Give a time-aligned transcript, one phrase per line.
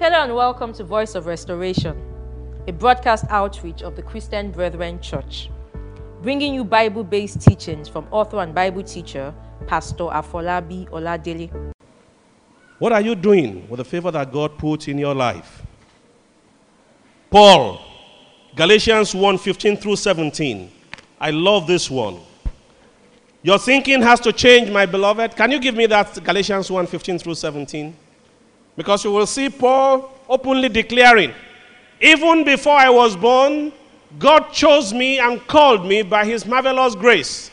[0.00, 1.94] Hello and welcome to Voice of Restoration,
[2.66, 5.50] a broadcast outreach of the Christian Brethren Church,
[6.22, 9.34] bringing you Bible based teachings from author and Bible teacher
[9.66, 11.50] Pastor Afolabi Oladele.
[12.78, 15.60] What are you doing with the favor that God put in your life?
[17.30, 17.82] Paul,
[18.56, 20.70] Galatians 1 15 through 17.
[21.20, 22.20] I love this one.
[23.42, 25.36] Your thinking has to change, my beloved.
[25.36, 27.94] Can you give me that Galatians 1 15 through 17?
[28.76, 31.32] Because you will see Paul openly declaring,
[32.00, 33.72] even before I was born,
[34.18, 37.50] God chose me and called me by his marvelous grace.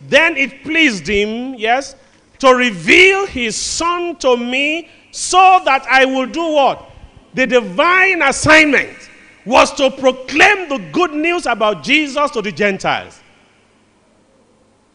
[0.00, 1.96] Then it pleased him, yes,
[2.38, 6.90] to reveal his son to me so that I will do what?
[7.34, 8.96] The divine assignment
[9.44, 13.20] was to proclaim the good news about Jesus to the Gentiles.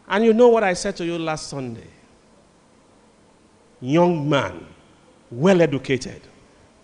[0.08, 1.88] And you know what I said to you last Sunday?
[3.80, 4.66] Young man,
[5.40, 6.20] well educated,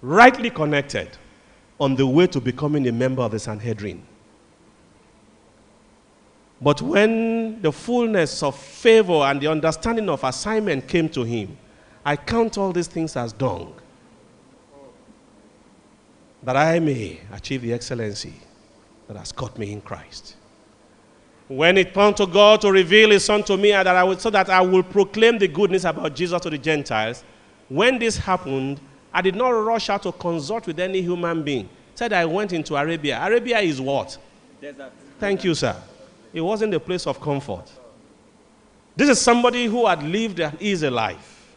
[0.03, 1.09] rightly connected,
[1.79, 4.03] on the way to becoming a member of the Sanhedrin.
[6.61, 11.57] But when the fullness of favor and the understanding of assignment came to him,
[12.05, 13.75] I count all these things as dung,
[16.43, 18.35] that I may achieve the excellency
[19.09, 20.37] that has caught me in Christ.
[21.49, 24.31] When it turned to God to reveal His Son to me, that I would, so
[24.31, 27.25] that I will proclaim the goodness about Jesus to the Gentiles,
[27.71, 28.81] when this happened,
[29.15, 31.69] I did not rush out to consult with any human being.
[31.95, 33.19] Said I went into Arabia.
[33.23, 34.19] Arabia is what?
[34.61, 34.93] Desert.
[35.19, 35.77] Thank you, sir.
[36.33, 37.71] It wasn't a place of comfort.
[38.97, 41.55] This is somebody who had lived an easy life.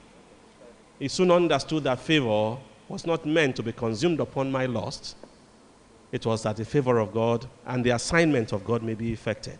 [1.00, 5.16] He soon understood that favor was not meant to be consumed upon my lust.
[6.12, 9.58] It was that the favor of God and the assignment of God may be effected.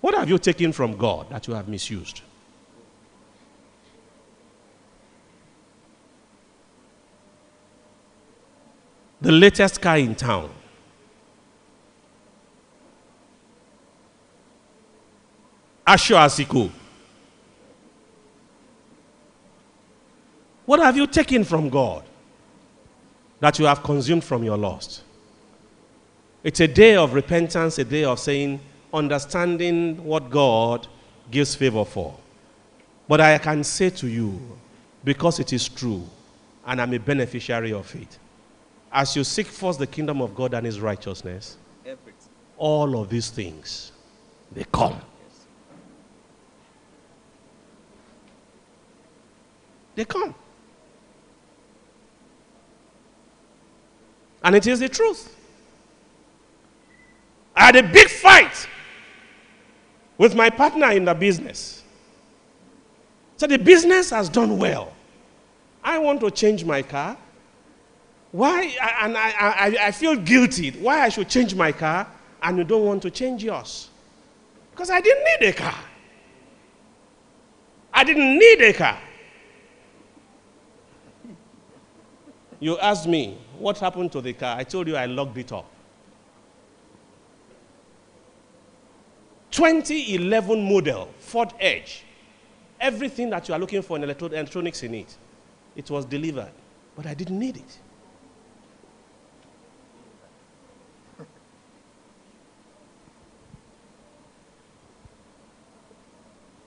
[0.00, 2.22] What have you taken from God that you have misused?
[9.28, 10.48] The latest car in town
[15.86, 16.70] aṣọ àsìkò.
[20.64, 22.04] What have you taken from God
[23.40, 25.02] that you have consumed from your lust?
[26.42, 28.58] It's a day of repentance, a day of saying,
[28.94, 30.86] understanding what God
[31.30, 32.14] gives favor for.
[33.06, 34.40] But I can say to you,
[35.04, 36.02] because it is true,
[36.66, 38.18] and I'm a beneficiary of it,
[38.92, 42.14] as you seek first the kingdom of God and his righteousness, Everything.
[42.56, 43.92] all of these things,
[44.52, 45.00] they come.
[49.94, 50.34] They come.
[54.44, 55.34] And it is the truth.
[57.56, 58.68] I had a big fight
[60.16, 61.82] with my partner in the business.
[63.36, 64.92] So the business has done well.
[65.82, 67.16] I want to change my car.
[68.32, 68.76] Why?
[69.02, 70.70] And I, I, I feel guilty.
[70.72, 72.06] Why I should change my car
[72.42, 73.88] and you don't want to change yours?
[74.70, 75.78] Because I didn't need a car.
[77.92, 78.98] I didn't need a car.
[82.60, 84.56] You asked me, what happened to the car?
[84.56, 85.66] I told you I locked it up.
[89.50, 92.04] 2011 model, Ford Edge.
[92.80, 95.16] Everything that you are looking for in electronics in it,
[95.74, 96.52] it was delivered.
[96.94, 97.78] But I didn't need it.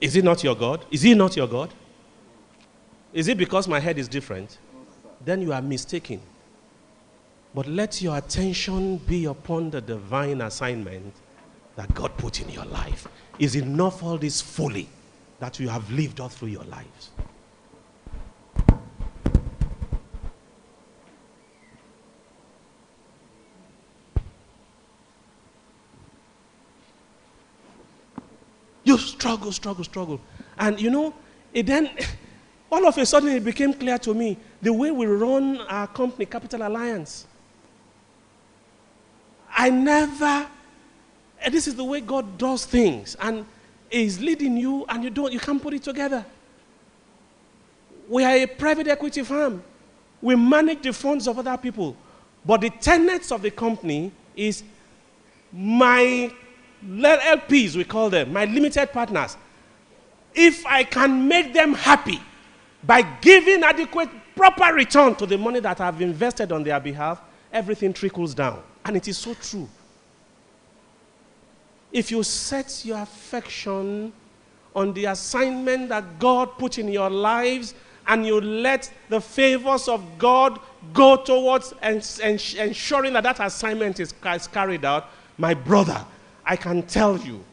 [0.01, 0.83] Is it not your God?
[0.91, 1.73] Is he not your God?
[3.13, 4.57] Is it because my head is different?
[5.25, 6.21] then you are mistaken.
[7.53, 11.13] But let your attention be upon the divine assignment
[11.75, 13.07] that God put in your life.
[13.39, 14.87] Is enough all this folly
[15.39, 17.09] that you have lived all through your lives?
[28.83, 30.21] You struggle, struggle, struggle.
[30.57, 31.13] And you know,
[31.53, 31.89] it then
[32.71, 36.25] all of a sudden it became clear to me the way we run our company,
[36.25, 37.27] Capital Alliance.
[39.55, 40.47] I never,
[41.51, 43.45] this is the way God does things, and
[43.91, 46.25] is leading you, and you don't, you can't put it together.
[48.09, 49.61] We are a private equity firm.
[50.21, 51.95] We manage the funds of other people.
[52.45, 54.63] But the tenets of the company is
[55.51, 56.31] my
[56.85, 59.37] LPs, we call them, my limited partners.
[60.33, 62.19] If I can make them happy
[62.83, 67.93] by giving adequate proper return to the money that I've invested on their behalf, everything
[67.93, 68.63] trickles down.
[68.85, 69.69] And it is so true.
[71.91, 74.13] If you set your affection
[74.73, 77.73] on the assignment that God put in your lives
[78.07, 80.59] and you let the favors of God
[80.93, 86.03] go towards ens- ens- ensuring that that assignment is, is carried out, my brother,
[86.51, 87.45] I can tell you,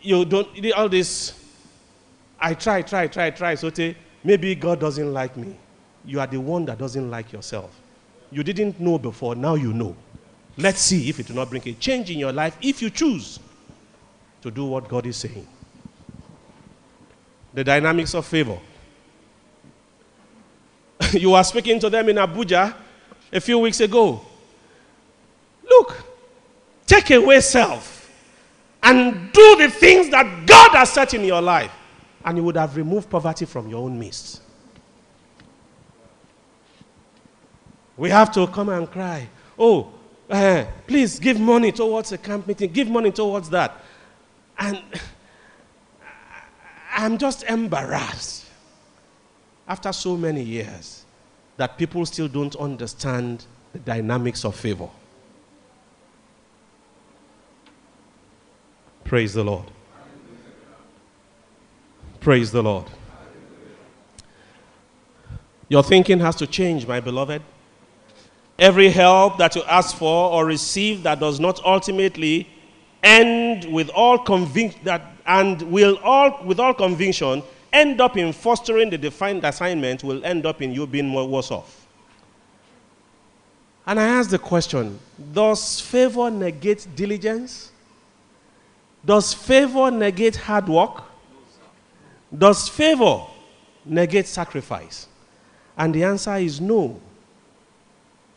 [0.00, 1.34] you don't, all this,
[2.40, 3.70] I try, try, try, try, so
[4.24, 5.54] maybe God doesn't like me.
[6.06, 7.78] You are the one that doesn't like yourself.
[8.30, 9.94] You didn't know before, now you know.
[10.56, 13.38] Let's see if it will not bring a change in your life if you choose
[14.40, 15.46] to do what God is saying.
[17.52, 18.58] The dynamics of favor.
[21.12, 22.74] you were speaking to them in Abuja
[23.30, 24.22] a few weeks ago.
[25.68, 26.07] Look,
[26.88, 28.10] take away self
[28.82, 31.72] and do the things that God has set in your life,
[32.24, 34.42] and you would have removed poverty from your own midst.
[37.96, 39.92] We have to come and cry, Oh,
[40.30, 43.82] uh, please give money towards a camp meeting, give money towards that.
[44.58, 44.82] And
[46.92, 48.46] I'm just embarrassed
[49.66, 51.04] after so many years
[51.56, 54.88] that people still don't understand the dynamics of favor.
[59.08, 59.64] Praise the Lord.
[62.20, 62.84] Praise the Lord.
[65.70, 67.40] Your thinking has to change, my beloved.
[68.58, 72.50] Every help that you ask for or receive that does not ultimately
[73.02, 78.98] end with all conviction and will all with all conviction end up in fostering the
[78.98, 81.86] defined assignment will end up in you being more worse off.
[83.86, 84.98] And I ask the question
[85.32, 87.72] Does favor negate diligence?
[89.04, 91.02] Does favor negate hard work?
[92.36, 93.22] Does favor
[93.84, 95.06] negate sacrifice?
[95.76, 97.00] And the answer is no.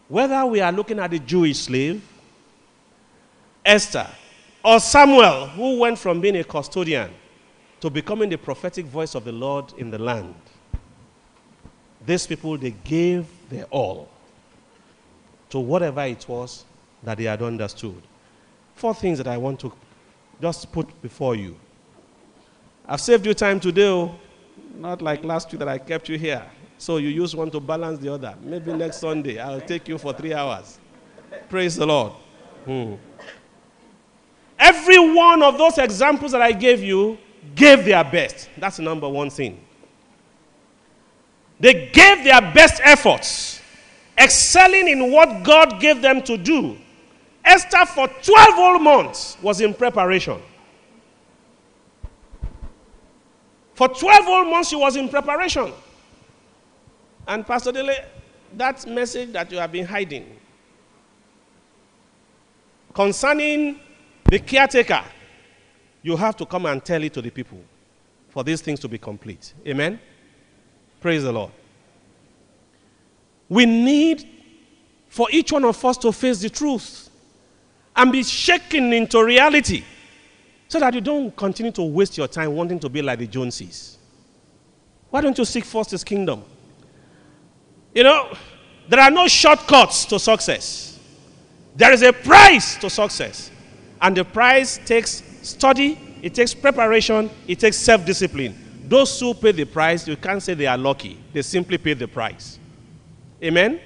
[0.08, 2.02] Whether we are looking at the Jewish slave,
[3.66, 4.08] Esther,
[4.64, 7.12] or Samuel, who went from being a custodian
[7.80, 10.36] to becoming the prophetic voice of the Lord in the land,
[12.06, 14.10] these people, they gave their all
[15.50, 16.66] to whatever it was
[17.04, 18.02] that they had understood.
[18.76, 19.72] Four things that I want to
[20.42, 21.56] just put before you.
[22.88, 24.16] I've saved you time today, oh.
[24.76, 26.44] not like last week that I kept you here.
[26.78, 28.36] So you use one to balance the other.
[28.42, 30.80] Maybe next Sunday I'll take you for three hours.
[31.48, 32.14] Praise the Lord.
[32.66, 32.96] Hmm.
[34.58, 37.18] Every one of those examples that I gave you
[37.56, 38.50] gave their best.
[38.58, 39.60] That's the number one thing.
[41.60, 43.62] They gave their best efforts,
[44.18, 46.78] excelling in what God gave them to do.
[47.44, 50.42] Esther, for 12 whole months, was in preparation.
[53.74, 55.72] For 12 whole months, she was in preparation.
[57.28, 57.96] And Pastor Dele,
[58.58, 60.38] that message that you have been hiding
[62.94, 63.80] concerning
[64.26, 65.04] the caretaker,
[66.02, 67.60] you have to come and tell it to the people
[68.30, 69.54] for these things to be complete.
[69.68, 70.00] Amen?
[71.00, 71.52] Praise the Lord.
[73.50, 74.28] We need
[75.10, 77.10] for each one of us to face the truth
[77.96, 79.84] and be shaken into reality
[80.68, 83.98] so that you don't continue to waste your time wanting to be like the Joneses.
[85.10, 86.44] Why don't you seek first his kingdom?
[87.94, 88.34] You know,
[88.88, 91.00] there are no shortcuts to success.
[91.76, 93.52] There is a price to success.
[94.02, 98.56] And the price takes study, it takes preparation, it takes self discipline.
[98.88, 101.18] Those who pay the price, you can't say they are lucky.
[101.34, 102.60] They simply pay the price.
[103.44, 103.80] Amen?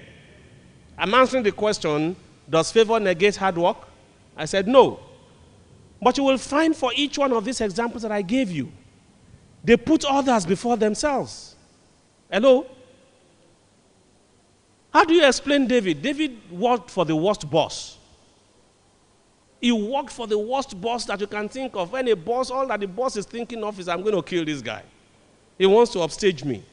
[0.98, 2.16] I'm answering the question
[2.50, 3.78] Does favor negate hard work?
[4.36, 5.00] I said no.
[6.02, 8.72] But you will find for each one of these examples that I gave you,
[9.64, 11.56] they put others before themselves.
[12.30, 12.68] Hello?
[14.94, 16.02] How do you explain David?
[16.02, 17.98] David worked for the worst boss.
[19.60, 21.94] He worked for the worst boss that you can think of.
[21.96, 24.62] Any boss, all that the boss is thinking of is, I'm going to kill this
[24.62, 24.84] guy.
[25.58, 26.64] He wants to upstage me.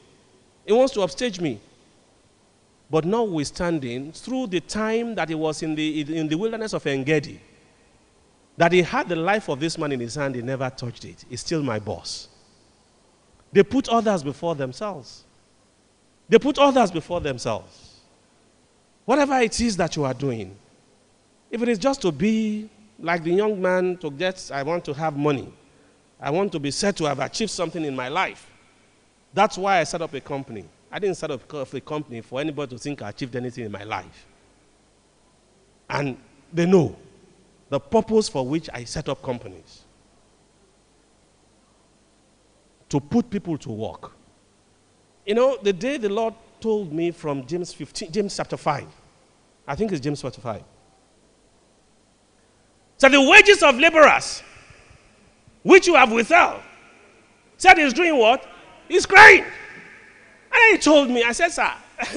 [0.65, 1.59] He wants to upstage me.
[2.89, 7.41] But notwithstanding, through the time that he was in the, in the wilderness of Engedi,
[8.57, 11.25] that he had the life of this man in his hand, he never touched it.
[11.29, 12.27] He's still my boss.
[13.51, 15.23] They put others before themselves.
[16.29, 17.99] They put others before themselves.
[19.05, 20.55] Whatever it is that you are doing,
[21.51, 22.69] if it is just to be
[22.99, 25.51] like the young man to get, I want to have money.
[26.19, 28.49] I want to be said to have achieved something in my life.
[29.33, 30.65] That's why I set up a company.
[30.91, 33.83] I didn't set up a company for anybody to think I achieved anything in my
[33.83, 34.25] life.
[35.89, 36.17] And
[36.51, 36.95] they know
[37.73, 39.81] the purpose for which I set up companies
[42.87, 44.11] to put people to work.
[45.25, 48.85] You know, the day the Lord told me from James 15, James chapter 5,
[49.65, 50.61] I think it's James chapter 5.
[52.99, 54.43] So the wages of laborers,
[55.63, 56.61] which you have withheld,
[57.57, 58.47] said he's doing what?
[58.87, 59.45] He's crying.
[60.51, 61.73] And he told me, I said, sir,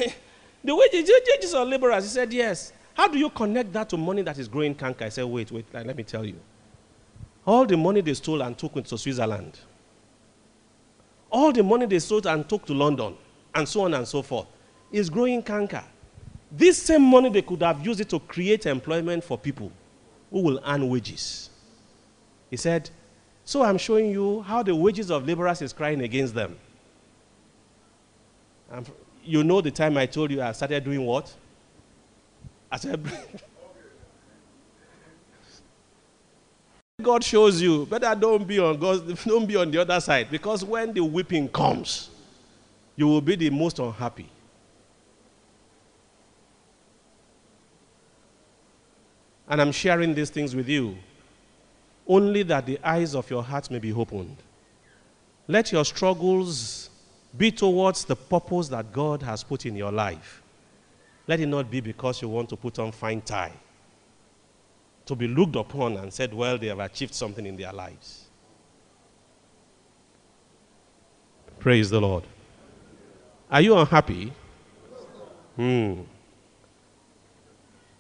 [0.63, 2.05] the wages, wages of laborers.
[2.05, 2.75] He said, yes.
[2.97, 5.05] How do you connect that to money that is growing canker?
[5.05, 6.41] I said, wait, wait, let me tell you.
[7.45, 9.61] All the money they stole and took into Switzerland,
[11.31, 13.15] all the money they stole and took to London,
[13.55, 14.47] and so on and so forth,
[14.91, 15.85] is growing canker.
[16.51, 19.71] This same money they could have used it to create employment for people
[20.31, 21.51] who will earn wages.
[22.49, 22.89] He said,
[23.45, 26.57] So I'm showing you how the wages of laborers is crying against them.
[28.71, 28.91] And
[29.23, 31.35] you know the time I told you I started doing what?
[32.77, 33.01] I said,
[37.01, 40.31] God shows you, better don't be on God, don't be on the other side.
[40.31, 42.11] Because when the whipping comes,
[42.95, 44.29] you will be the most unhappy.
[49.49, 50.99] And I'm sharing these things with you
[52.07, 54.37] only that the eyes of your heart may be opened.
[55.49, 56.91] Let your struggles
[57.35, 60.43] be towards the purpose that God has put in your life.
[61.29, 63.53] Let it not be because you want to put on fine tie,
[65.07, 68.27] to be looked upon and said, well, they have achieved something in their lives.
[71.59, 72.25] Praise the Lord.
[73.51, 74.33] Are you unhappy?
[75.57, 76.01] Hmm.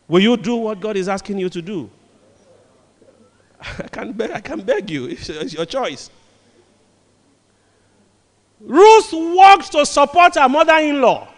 [0.08, 1.90] Will you do what God is asking you to do?
[3.60, 5.06] I can beg, I can beg you.
[5.06, 6.10] It's your choice.
[8.60, 11.28] Ruth walked to support her mother in law.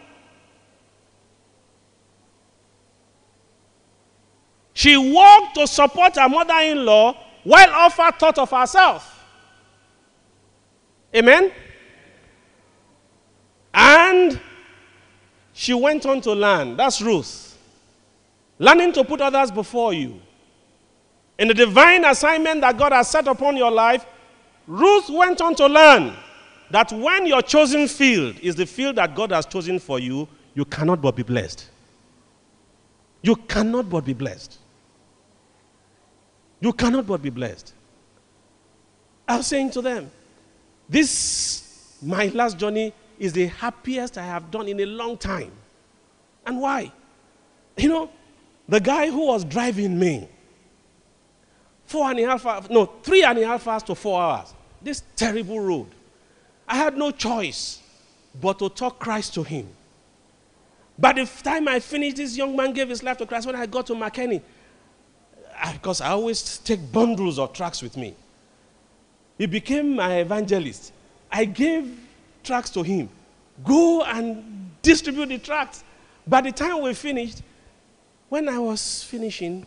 [4.78, 9.26] She worked to support her mother in law while Orpah thought of herself.
[11.12, 11.50] Amen?
[13.74, 14.40] And
[15.52, 16.76] she went on to learn.
[16.76, 17.58] That's Ruth.
[18.60, 20.20] Learning to put others before you.
[21.40, 24.06] In the divine assignment that God has set upon your life,
[24.68, 26.14] Ruth went on to learn
[26.70, 30.64] that when your chosen field is the field that God has chosen for you, you
[30.64, 31.68] cannot but be blessed.
[33.22, 34.58] You cannot but be blessed.
[36.60, 37.72] You cannot but be blessed.
[39.26, 40.10] I was saying to them,
[40.88, 45.52] this, my last journey, is the happiest I have done in a long time.
[46.46, 46.92] And why?
[47.76, 48.10] You know,
[48.68, 50.28] the guy who was driving me,
[51.84, 55.02] four and a half hours, no, three and a half hours to four hours, this
[55.16, 55.86] terrible road.
[56.66, 57.80] I had no choice
[58.40, 59.68] but to talk Christ to him.
[60.98, 63.46] By the time I finished, this young man gave his life to Christ.
[63.46, 64.42] When I got to Makeni,
[65.72, 68.14] because I always take bundles of tracts with me.
[69.36, 70.92] He became my evangelist.
[71.30, 71.98] I gave
[72.42, 73.08] tracts to him.
[73.64, 75.84] Go and distribute the tracts.
[76.26, 77.42] By the time we finished,
[78.28, 79.66] when I was finishing,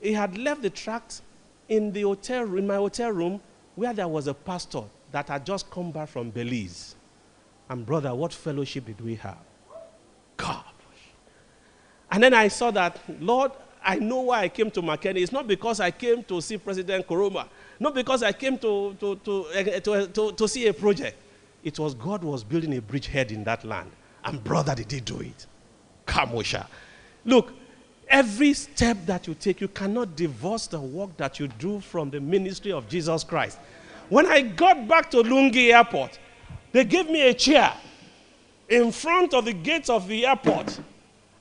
[0.00, 1.22] he had left the tract
[1.68, 3.40] in the hotel, in my hotel room,
[3.74, 6.94] where there was a pastor that had just come back from Belize.
[7.68, 9.38] And brother, what fellowship did we have?
[10.36, 10.64] God.
[12.10, 15.22] And then I saw that, Lord, I know why I came to Makeni.
[15.22, 17.46] It's not because I came to see President Koroma,
[17.78, 21.16] not because I came to, to, to, uh, to, to, to, see a project.
[21.64, 23.90] It was God was building a bridgehead in that land.
[24.24, 25.46] And brother, did he do it?
[26.06, 26.66] Kamosha.
[27.24, 27.52] Look,
[28.08, 32.20] every step that you take, you cannot divorce the work that you do from the
[32.20, 33.58] ministry of Jesus Christ.
[34.08, 36.18] When I got back to Lungi Airport,
[36.72, 37.72] they gave me a chair
[38.68, 40.80] in front of the gates of the airport.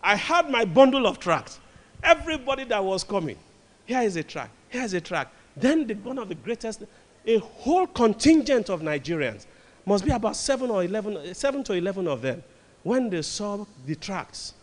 [0.01, 1.59] I had my bundle of tracts.
[2.03, 3.37] Everybody that was coming,
[3.85, 5.31] here is a track, here is a track.
[5.55, 6.83] Then the, one of the greatest,
[7.25, 9.45] a whole contingent of Nigerians,
[9.85, 12.43] must be about seven or eleven, seven to eleven of them.
[12.83, 14.53] When they saw the tracks,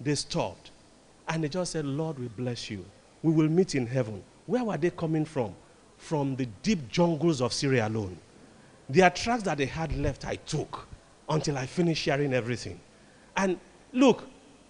[0.00, 0.70] they stopped.
[1.28, 2.84] And they just said, Lord, we bless you.
[3.22, 4.22] We will meet in heaven.
[4.46, 5.54] Where were they coming from?
[5.98, 8.16] From the deep jungles of Sierra Leone.
[8.88, 10.86] Their tracts that they had left, I took
[11.28, 12.78] until I finished sharing everything.
[13.36, 13.58] And
[13.92, 14.24] look,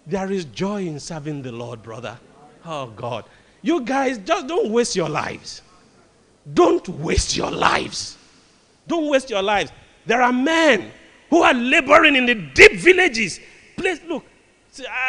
[0.07, 2.17] there is joy in serving the Lord, brother.
[2.65, 3.25] Oh, God.
[3.61, 5.61] You guys, just don't waste your lives.
[6.53, 8.17] Don't waste your lives.
[8.87, 9.71] Don't waste your lives.
[10.05, 10.91] There are men
[11.29, 13.39] who are laboring in the deep villages.
[13.75, 14.23] Please, look,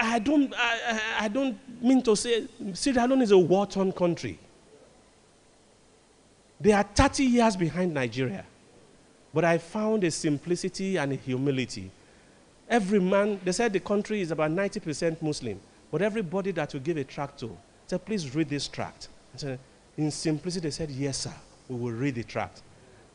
[0.02, 4.38] I don't, I, I don't mean to say Sierra Leone is a war torn country.
[6.60, 8.44] They are 30 years behind Nigeria.
[9.32, 11.90] But I found a simplicity and a humility
[12.68, 15.58] Every man, they said the country is about 90% Muslim,
[15.90, 17.56] but everybody that you give a tract to
[17.86, 19.08] said, please read this tract.
[19.36, 19.58] said,
[19.96, 21.32] in simplicity, they said, yes, sir,
[21.68, 22.62] we will read the tract.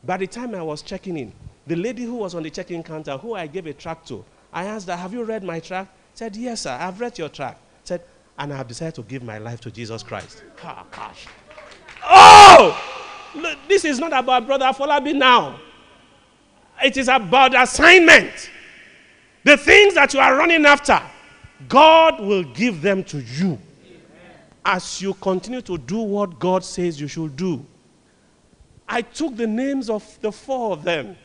[0.02, 1.32] By the time I was checking in,
[1.66, 4.64] the lady who was on the check-in counter, who I gave a tract to, I
[4.64, 5.96] asked her, have you read my tract?
[6.14, 7.60] Said, yes, sir, I've read your tract.
[7.84, 8.02] Said,
[8.38, 10.42] and I have decided to give my life to Jesus Christ.
[10.64, 11.26] Oh, gosh.
[12.04, 12.80] Oh!
[13.68, 15.58] This is not about Brother Folabi now.
[16.82, 18.50] It is about assignment.
[19.44, 21.00] The things that you are running after,
[21.68, 23.58] God will give them to you
[24.64, 27.64] as you continue to do what God says you should do.
[28.88, 31.16] I took the names of the four of them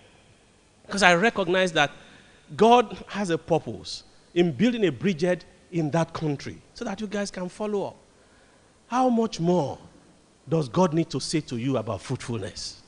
[0.85, 1.91] because I recognize that
[2.55, 7.31] God has a purpose in building a bridgehead in that country so that you guys
[7.31, 7.95] can follow up.
[8.87, 9.77] How much more
[10.47, 12.81] does God need to say to you about fruitfulness?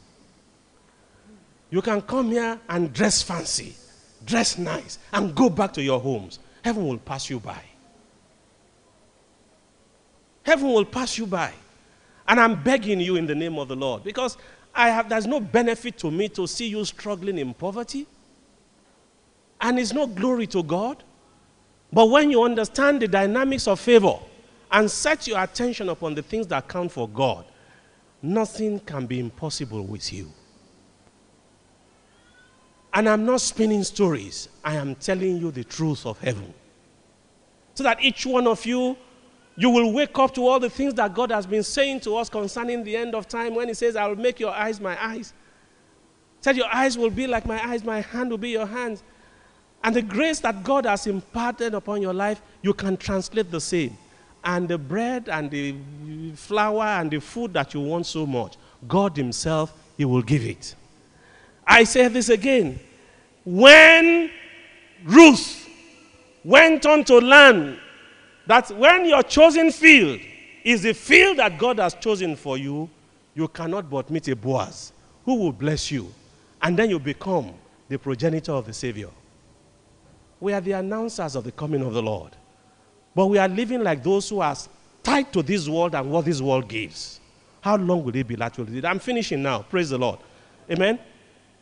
[1.69, 3.75] You can come here and dress fancy,
[4.25, 6.39] dress nice, and go back to your homes.
[6.63, 7.61] Heaven will pass you by.
[10.43, 11.51] Heaven will pass you by.
[12.27, 14.37] And I'm begging you in the name of the Lord because
[14.73, 18.07] I have, there's no benefit to me to see you struggling in poverty.
[19.59, 21.03] And it's no glory to God.
[21.93, 24.17] But when you understand the dynamics of favor
[24.71, 27.45] and set your attention upon the things that count for God,
[28.21, 30.31] nothing can be impossible with you.
[32.93, 36.53] And I'm not spinning stories, I am telling you the truth of heaven.
[37.73, 38.97] So that each one of you,
[39.55, 42.29] you will wake up to all the things that God has been saying to us
[42.29, 45.33] concerning the end of time when He says, I will make your eyes my eyes.
[46.41, 49.03] Said, Your eyes will be like my eyes, my hand will be your hands.
[49.83, 53.97] And the grace that God has imparted upon your life, you can translate the same.
[54.43, 55.75] And the bread and the
[56.35, 58.57] flour and the food that you want so much,
[58.87, 60.75] God Himself, He will give it.
[61.71, 62.77] I say this again.
[63.45, 64.29] When
[65.05, 65.69] Ruth
[66.43, 67.79] went on to learn
[68.45, 70.19] that when your chosen field
[70.65, 72.89] is the field that God has chosen for you,
[73.35, 74.91] you cannot but meet a Boaz
[75.23, 76.13] who will bless you.
[76.61, 77.53] And then you become
[77.87, 79.09] the progenitor of the Savior.
[80.41, 82.35] We are the announcers of the coming of the Lord.
[83.15, 84.57] But we are living like those who are
[85.03, 87.21] tied to this world and what this world gives.
[87.61, 88.85] How long will it be laterally?
[88.85, 89.61] I'm finishing now.
[89.61, 90.19] Praise the Lord.
[90.69, 90.99] Amen.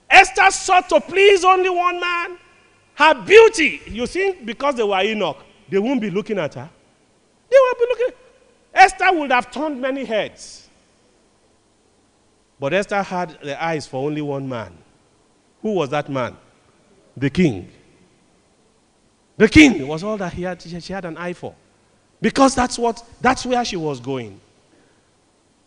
[0.09, 2.37] Esther sought to please only one man.
[2.95, 5.37] Her beauty, you think because they were eunuch,
[5.69, 6.69] they won't be looking at her?
[7.49, 8.15] They won't be looking.
[8.73, 10.67] Esther would have turned many heads.
[12.59, 14.77] But Esther had the eyes for only one man.
[15.61, 16.35] Who was that man?
[17.15, 17.69] The king.
[19.37, 21.55] The king was all that he had, she had an eye for.
[22.21, 24.39] Because that's what that's where she was going.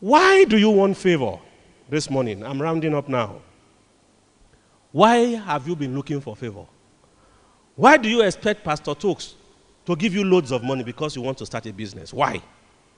[0.00, 1.38] Why do you want favor
[1.88, 2.44] this morning?
[2.44, 3.40] I'm rounding up now.
[4.92, 6.66] Why have you been looking for favor?
[7.74, 9.34] Why do you expect Pastor Tokes
[9.86, 12.12] to give you loads of money because you want to start a business?
[12.12, 12.40] Why?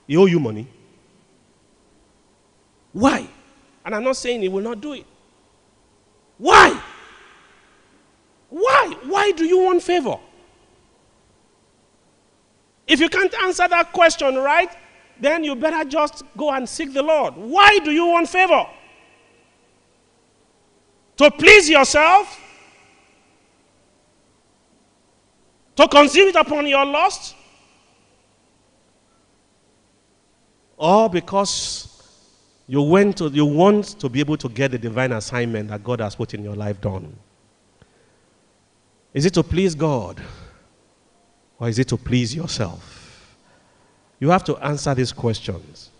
[0.05, 0.67] He owe you money.
[2.91, 3.27] Why?
[3.85, 5.05] And I'm not saying he will not do it.
[6.37, 6.79] Why?
[8.49, 8.95] Why?
[9.05, 10.17] Why do you want favor?
[12.87, 14.69] If you can't answer that question right,
[15.19, 17.35] then you better just go and seek the Lord.
[17.35, 18.65] Why do you want favor?
[21.17, 22.41] To please yourself?
[25.75, 27.35] To consume it upon your lust?
[30.77, 31.95] Or because
[32.67, 36.01] you, went to, you want to be able to get the divine assignment that God
[36.01, 37.15] has put in your life done?
[39.13, 40.21] Is it to please God?
[41.57, 43.37] Or is it to please yourself?
[44.19, 45.91] You have to answer these questions.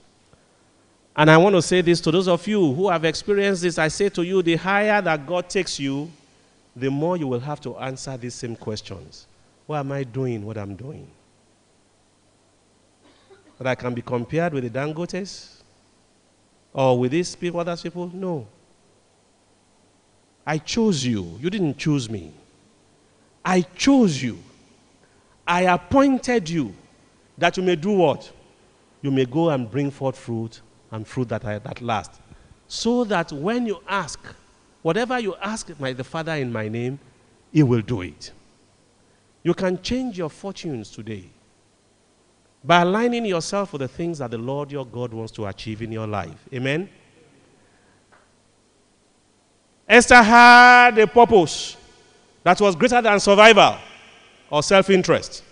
[1.15, 3.77] And I want to say this to those of you who have experienced this.
[3.77, 6.11] I say to you, the higher that God takes you,
[6.75, 9.25] the more you will have to answer these same questions.
[9.65, 11.07] Why am I doing what I'm doing?
[13.57, 15.61] That I can be compared with the Dangotes
[16.73, 18.11] or with these people, other people?
[18.13, 18.45] No.
[20.45, 21.39] I chose you.
[21.41, 22.33] You didn't choose me.
[23.43, 24.37] I chose you.
[25.47, 26.73] I appointed you
[27.37, 28.29] that you may do what?
[29.01, 30.59] You may go and bring forth fruit
[30.95, 32.19] and fruit that, I, that lasts.
[32.67, 34.19] So that when you ask,
[34.81, 36.99] whatever you ask my, the Father in my name,
[37.51, 38.31] He will do it.
[39.43, 41.25] You can change your fortunes today
[42.63, 45.91] by aligning yourself with the things that the Lord your God wants to achieve in
[45.91, 46.47] your life.
[46.51, 46.89] Amen?
[49.87, 51.77] Esther had a purpose
[52.43, 53.77] that was greater than survival
[54.49, 55.43] or self interest.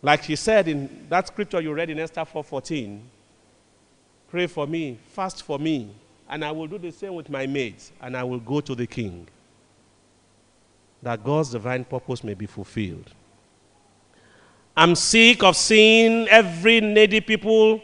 [0.00, 3.00] Like she said in that scripture you read in Esther 4:14,
[4.30, 5.90] pray for me, fast for me,
[6.28, 8.86] and I will do the same with my maids, and I will go to the
[8.86, 9.26] king.
[11.02, 13.12] That God's divine purpose may be fulfilled.
[14.76, 17.80] I'm sick of seeing every needy people.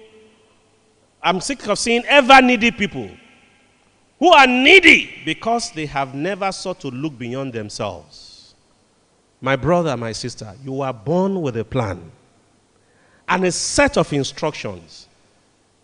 [1.22, 3.10] I'm sick of seeing ever needy people
[4.18, 8.54] who are needy because they have never sought to look beyond themselves.
[9.40, 12.10] My brother, my sister, you are born with a plan
[13.28, 15.08] and a set of instructions,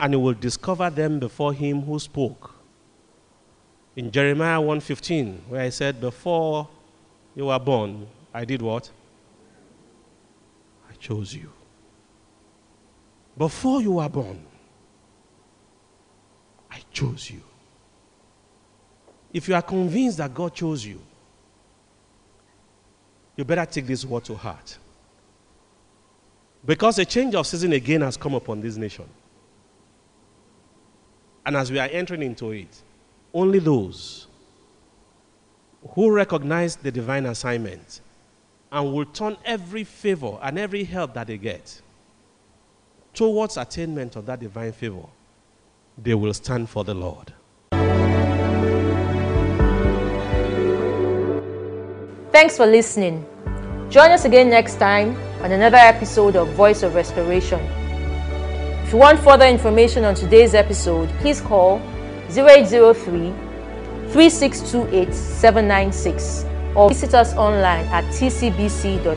[0.01, 2.55] and you will discover them before him who spoke.
[3.95, 6.69] In Jeremiah 1:15, where I said, Before
[7.37, 8.91] you were born, I did what?
[10.91, 11.53] I chose you.
[13.37, 14.43] Before you were born,
[16.71, 17.43] I chose you.
[19.33, 21.01] If you are convinced that God chose you,
[23.37, 24.79] you better take this word to heart.
[26.65, 29.09] Because a change of season again has come upon this nation.
[31.51, 32.81] And as we are entering into it,
[33.35, 34.29] only those
[35.97, 38.03] who recognize the divine assignment
[38.71, 41.83] and will turn every favor and every help that they get
[43.15, 45.03] towards attainment of that divine favor,
[45.99, 47.35] they will stand for the Lord.
[52.31, 53.27] Thanks for listening.
[53.91, 57.80] Join us again next time on another episode of Voice of Restoration.
[58.91, 61.81] If you want further information on today's episode, please call
[62.29, 63.33] 0803
[64.11, 69.11] 3628 796 or visit us online at tcbc.org.ng.